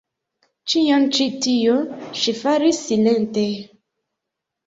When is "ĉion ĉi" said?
0.71-1.25